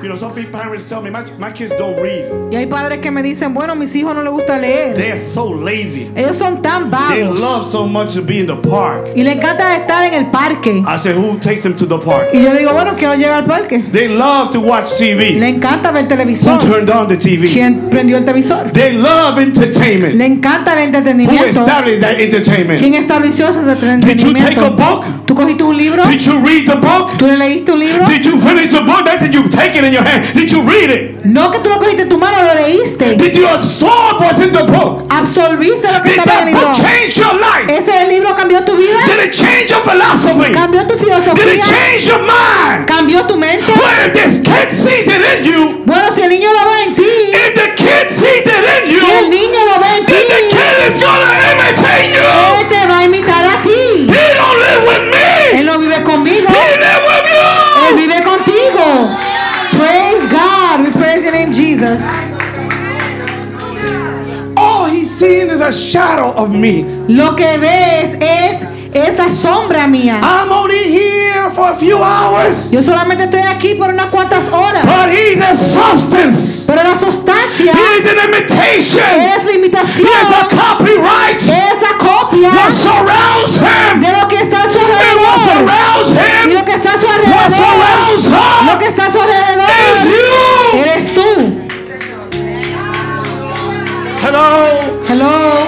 [0.00, 2.30] You know, some parents tell me my, my kids don't read.
[2.52, 4.94] Y hay padres que me dicen, bueno, mis hijos no les gusta leer.
[4.94, 6.08] They're so lazy.
[6.14, 7.16] Ellos son tan vagos.
[7.16, 9.08] They love so much to be in the park.
[9.16, 10.84] Y le encanta estar en el parque.
[10.86, 12.28] I say, who takes them to the park?
[12.32, 13.82] Y yo digo, bueno, quiero llegar al parque.
[13.90, 15.32] They love to watch TV.
[15.32, 17.48] Le encanta ver Who turned on the TV?
[17.52, 18.70] ¿Quién prendió el televisor?
[18.72, 20.14] They love entertainment.
[20.14, 21.34] Le encanta el entretenimiento.
[21.34, 22.78] Who established that entertainment?
[22.78, 24.06] ¿Quién estableció ese entretenimiento?
[24.06, 25.04] Did you take a book?
[25.26, 26.04] ¿Tú cogiste un libro?
[26.04, 27.16] Did you read the book?
[27.18, 28.04] ¿Tú le leíste un libro?
[28.06, 29.04] Did you finish the book?
[29.04, 30.32] That you take it in your hand.
[30.34, 31.24] Did you read it?
[31.24, 33.16] No que tú lo cogiste en tu mano, lo leíste.
[33.16, 35.04] Did you absorb what's in the book?
[35.10, 36.68] Absorbiste lo que Did estaba en that el libro.
[36.68, 37.66] book change your life?
[37.68, 38.96] ¿Ese libro cambió tu vida?
[39.06, 40.52] Did it change your philosophy?
[40.52, 41.64] ¿Cambió tu Did it filosofía?
[41.64, 42.86] change your mind?
[42.86, 43.72] ¿Cambió tu mente?
[43.72, 46.77] Well, if this kid sees it in you, Bueno, si el niño lo ve
[65.68, 66.84] a shadow of me.
[67.08, 68.62] Lo que ves es,
[68.94, 70.18] es la sombra mía.
[70.22, 74.84] I'm only here for a few hours, Yo solamente estoy aquí por unas cuantas horas.
[74.86, 76.64] but he's a substance.
[76.66, 79.04] Pero la sustancia He's an imitation.
[79.04, 81.36] es la imitación, He's a copyright.
[81.40, 84.00] esa copia What surrounds him?
[84.00, 85.44] de lo que está a su And what alrededor.
[85.44, 86.54] surrounds Y him?
[86.54, 87.34] lo que está a su alrededor.
[87.34, 89.68] What alrededor, surrounds lo que está a su Is alrededor,
[90.08, 90.78] you.
[90.80, 91.68] eres tú.
[94.20, 94.97] Hello.
[95.08, 95.64] Hello.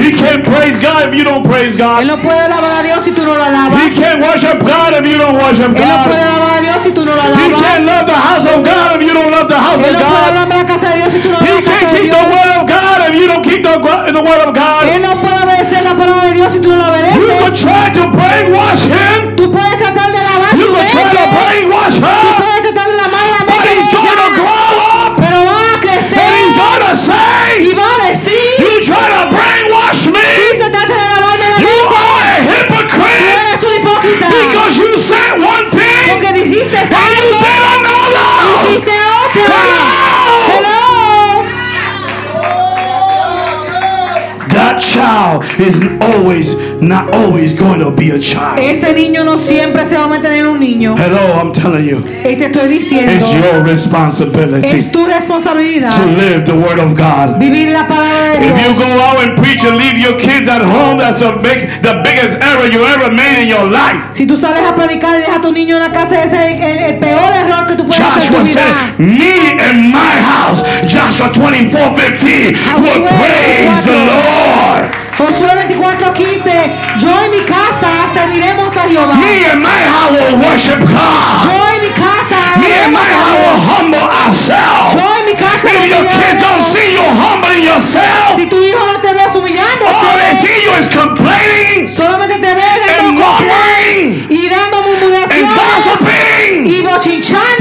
[0.00, 2.06] He can't praise God if you don't praise Él God.
[2.06, 3.76] no puede alabar a Dios si tú no lo alabas.
[3.82, 6.36] He can't worship God if you don't worship Él no puede God.
[6.36, 9.02] alabar a Dios si tú no lo He can't love the house of God if
[9.08, 10.24] you don't love the house Él of no God.
[10.28, 12.24] hablar la casa de Dios si tú no He hablas de la can't keep the
[12.32, 13.76] word of God if you don't keep the,
[14.12, 14.69] the word of God.
[45.10, 48.58] Child is always not always going to be a child.
[48.58, 50.96] Ese niño no siempre se va a mantener un niño.
[50.96, 56.06] Hello, I'm telling you, Y te estoy diciendo, it's your responsibility es tu responsabilidad to
[56.06, 57.38] live the word of God.
[57.38, 60.62] vivir la palabra de If you go out and preach and leave your kids at
[60.62, 64.12] home, that's a big, the biggest error you ever made in your life.
[64.12, 66.60] Si tú sales a predicar y dejas a tu niño en la casa, ese es
[66.60, 69.18] el, el peor error que tú puedes hacer en Joshua tu said, vida.
[69.18, 74.79] Me and my house, Joshua 24 15, will praise the Lord.
[76.00, 76.72] Josué 24, 15.
[76.98, 79.14] Yo en mi casa serviremos a Jehová.
[79.14, 81.44] Me and my house will worship God.
[81.44, 82.40] Yo en mi casa.
[82.58, 84.94] Me and my house will humble ourselves.
[84.94, 85.68] Yo en mi casa.
[85.68, 89.86] If your kids don't see you humbling yourself, Si tu hijo no te ves humillando,
[89.86, 95.50] all they see you is complaining solamente te ve and murmuring y dando and murmuraciones
[95.54, 96.66] gossiping.
[96.66, 97.59] y bochinchando.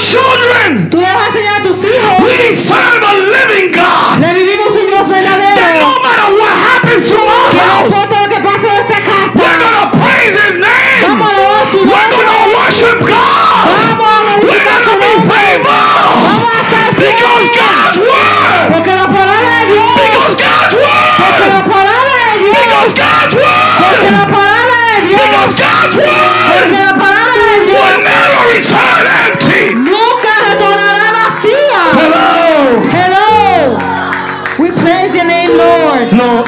[0.00, 0.29] Show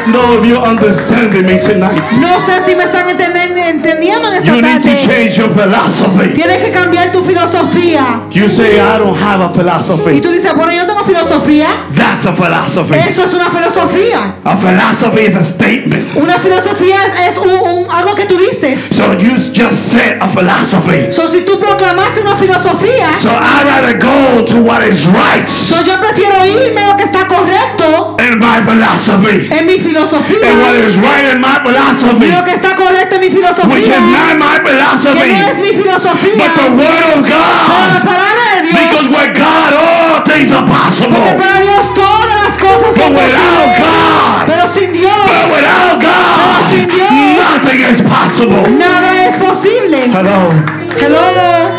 [0.07, 3.42] No, if you're understanding me tonight, No sé si me están entenden-
[3.73, 6.35] entendiendo en esta you need to change your philosophy.
[6.35, 8.23] Tienes que cambiar tu filosofía.
[8.31, 10.21] You say, I don't have a Y philosophy.
[10.21, 11.67] tú dices, bueno, yo tengo filosofía.
[11.95, 12.95] That's a philosophy.
[13.09, 14.37] Eso es una filosofía.
[14.45, 16.17] A philosophy is a statement.
[16.17, 18.81] Una filosofía es, es un- un- algo que tú dices.
[18.95, 21.11] So you just said a philosophy.
[21.11, 25.83] So, si tú proclamaste una filosofía, So I'd rather go to what is right so
[25.83, 29.49] yo prefiero irme a lo que está correcto in my philosophy.
[29.51, 30.51] en mi filosofía.
[30.51, 33.31] And what is right in my Y philosophy, lo que está correcto en mi
[33.69, 37.23] which is filosofía, not my que no es philosophy, mi filosofía, but the word of
[37.23, 38.05] pero la God.
[38.05, 39.19] palabra de Because Dios.
[39.19, 41.35] with God all things are Porque possible.
[41.39, 43.79] para Dios todas las cosas But son posibles.
[43.79, 47.11] God, Pero sin Dios, but without God, sin Dios.
[47.39, 48.69] nothing is possible.
[48.79, 50.01] nada es posible.
[50.11, 50.51] Hello.
[50.99, 51.71] Hello.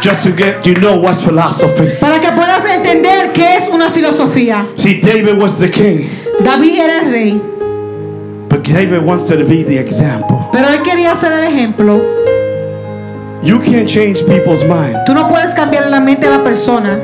[0.00, 1.96] just to get you know what philosophy.
[2.00, 4.64] Para que puedas entender qué es una filosofía.
[4.76, 6.08] See, David was the king,
[6.42, 7.42] David era el rey,
[8.66, 10.38] David wants to be the example.
[10.52, 12.02] pero él quería ser el ejemplo.
[13.42, 16.98] You can't change people's mind Tú no puedes cambiar la mente de la persona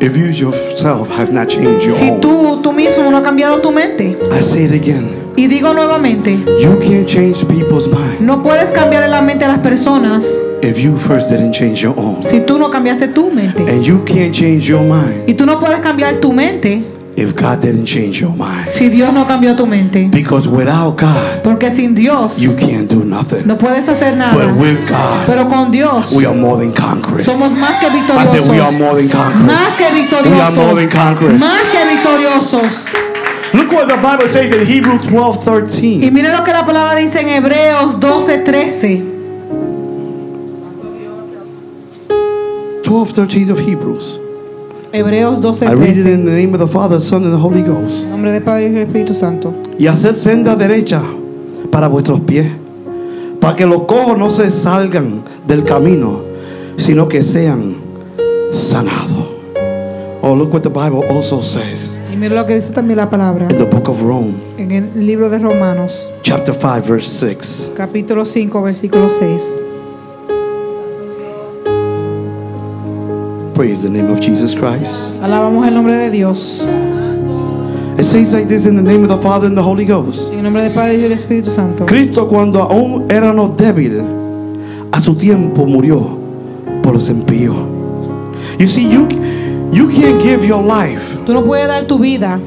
[0.00, 2.20] if you yourself have not changed your si own.
[2.20, 4.16] tú, tú mismo no has cambiado tu mente.
[4.32, 5.08] I say it again.
[5.36, 9.60] Y digo nuevamente, You can't change people's mind no puedes cambiar la mente de las
[9.60, 10.26] personas
[10.62, 12.24] if you first didn't change your own.
[12.24, 13.62] si tú no cambiaste tu mente.
[13.70, 16.82] And you can't change your mind Y tú no puedes cambiar tu mente
[17.16, 18.66] if God didn't change your mind.
[18.66, 20.08] si Dios no cambió tu mente.
[20.10, 23.46] Because without God, Porque sin Dios you can't do nothing.
[23.46, 24.34] no puedes hacer nada.
[24.34, 27.24] But with God, Pero con Dios we are more than conquerors.
[27.24, 28.78] somos más que I said we are victoriosos.
[28.78, 29.44] more than conquerors.
[29.44, 30.92] Más que We are more than victoriosos.
[30.92, 31.40] conquerors.
[31.40, 32.86] Más que victoriosos.
[33.54, 36.10] Look what the Bible says in Hebrews 12 Y 13.
[36.10, 39.02] mire lo que la palabra dice en Hebreos 12, 13.
[42.82, 44.20] 12 13 of Hebrews.
[44.96, 46.12] Hebreos 12, I read it 13.
[46.12, 48.04] in the name of the Father, Son, and the Holy Ghost.
[48.04, 49.52] En nombre del Padre y del Espíritu Santo.
[49.78, 51.02] Y hacer senda derecha
[51.70, 52.46] para vuestros pies,
[53.40, 56.20] para que los cojos no se salgan del camino,
[56.76, 57.74] sino que sean
[58.52, 59.32] sanados.
[60.22, 63.46] Oh, look what the Bible also says Y mire lo que dice también la palabra
[63.48, 67.72] in the book of Rome, en el libro de Romanos, chapter 5, verse 6.
[67.76, 69.62] capítulo 5, versículo 6.
[73.56, 75.16] Praise the name of Jesus Christ.
[75.22, 76.62] Alabamos el nombre de Dios.
[77.98, 80.30] It says like this in the name of the Father and the Holy Ghost.
[80.30, 81.86] En nombre del Padre y del Espíritu Santo.
[81.86, 84.04] Cristo cuando aún éramos débiles,
[84.92, 86.18] a su tiempo murió
[86.82, 87.56] por los impíos.
[88.58, 89.08] You see, you,
[89.72, 92.38] you can't give your life Tú no puedes dar tu vida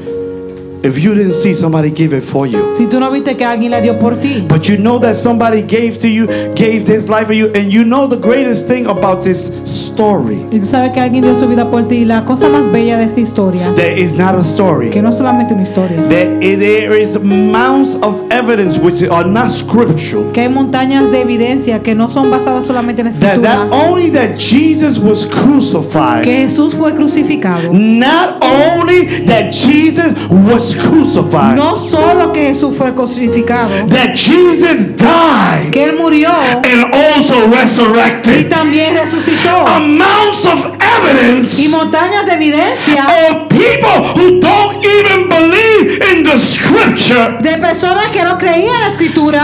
[0.82, 2.70] if you didn't see somebody give it for you.
[2.70, 4.44] si tú no viste que alguien la dio por ti.
[4.48, 7.84] But you know that somebody gave to you, gave his life for you, and you
[7.84, 10.38] know the greatest thing about this story.
[10.50, 12.04] Y tú sabes que alguien dio su vida por ti.
[12.04, 14.90] La cosa más bella de esta historia, That is not a story.
[14.90, 19.50] que no solamente una historia, That eh, there is mounts of evidence which are not
[19.50, 20.30] scriptural.
[20.32, 24.10] que hay montañas de evidencia que no son basadas solamente en la That, that only
[24.10, 26.22] that Jesus was crucified.
[26.24, 27.70] que Jesús fue crucificado.
[27.72, 35.70] Not only that Jesus was crucified, No solo que Jesús fue crucificado, that Jesus died
[35.70, 38.48] que Él murió and also y resurrected.
[38.48, 39.66] también resucitó.
[39.66, 40.66] Amounts of
[40.98, 47.56] evidence Y montañas de evidencia of people who don't even believe in the scripture, de
[47.58, 49.42] personas que no creían en la escritura,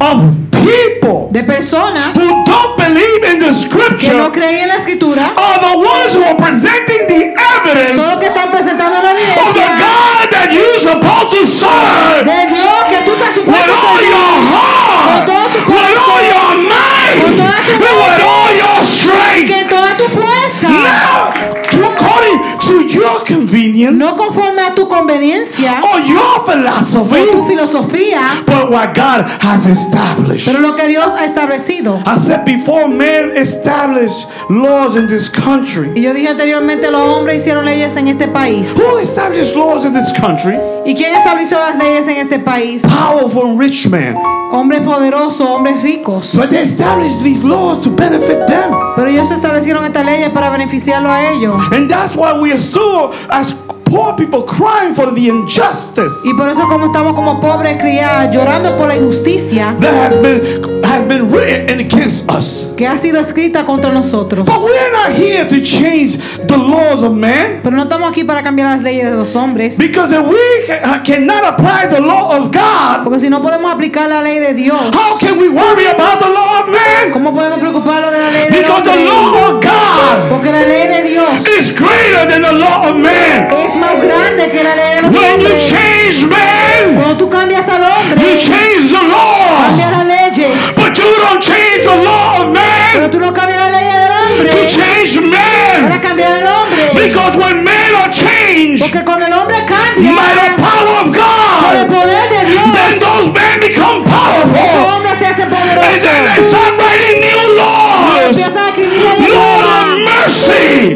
[0.00, 0.22] of
[0.62, 5.32] people de personas who don't believe in the que no scripture, creían en la escritura,
[5.36, 9.16] are the ones who are presenting the evidence son los que están presentando la of
[9.16, 13.72] the evidencia God that you're supposed to serve de Dios que tú estás with supuesto
[13.72, 14.08] a all servir.
[14.08, 18.50] your heart, Con todo tu with all your mind, Con toda tu and with all
[18.56, 19.46] your strength.
[19.48, 21.32] que toda tu fuerza, Now,
[21.70, 27.16] to according to your convenience no conforme a tu conveniencia or your o tu philosophy,
[27.48, 30.46] filosofía, but what God has established.
[30.46, 32.02] pero lo que Dios ha establecido.
[32.06, 35.90] I said before man established laws in this country.
[35.94, 38.76] Y yo dije anteriormente, los hombres hicieron leyes en este país.
[38.76, 40.56] Who established laws in this country?
[40.84, 42.82] ¿Y quién estableció las leyes en este país?
[42.82, 44.16] Powerful rich men.
[44.50, 46.34] Hombres poderosos, hombres ricos.
[46.34, 48.74] But they established these laws to benefit them.
[48.96, 51.60] Pero ellos establecieron estas leyes para beneficiarlo a ellos.
[51.72, 56.48] And that's why we are still, as poor people, crying for the injustice Y por
[56.48, 61.30] eso como estamos como pobres criadas llorando por la injusticia that has been, has been
[61.30, 62.68] written against us.
[62.76, 64.44] que ha sido escrita contra nosotros.
[64.46, 67.60] But we're not here to change the laws of man.
[67.62, 69.76] Pero no estamos aquí para cambiar las leyes de los hombres.
[69.78, 74.08] Because if we ca- cannot apply the law of God, Porque si no podemos aplicar
[74.08, 77.12] la ley de Dios, how can we worry about the law of man?
[77.12, 80.88] ¿cómo podemos preocuparnos de la ley de Because the law of God Porque la ley
[80.88, 83.48] de Dios is greater than the law of man.
[83.50, 85.66] es más grande que la ley de los When you hombres.
[85.68, 88.67] change man, Cuando tú cambias al hombre, you change
[99.98, 101.74] by the power of God,
[102.74, 104.54] then those men become powerful.
[105.78, 108.36] And then they start writing new laws.
[109.34, 110.94] Lord of mercy.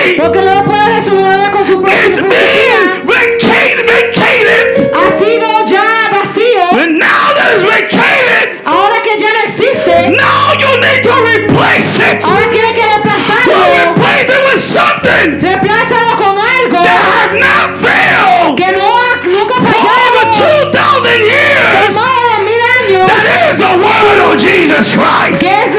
[0.00, 0.16] Philosophy.
[0.20, 4.92] Porque no lo puede resolver con su propia It's vacated, vacated.
[4.94, 6.64] Ha sido ya vacío.
[6.82, 11.98] And now that it's vacated, Ahora que ya no existe, now you need to replace
[11.98, 12.22] it.
[12.24, 13.54] ahora tiene que Well, reemplazarlo.
[13.90, 19.54] replace it with something Reemplázalo con algo that has not failed que no ha, nunca
[19.54, 20.70] ha for over fallado.
[20.70, 21.94] 2,000 Por years.
[21.94, 23.06] más de mil años.
[23.10, 25.40] That is the word of Jesus Christ.
[25.40, 25.74] Que es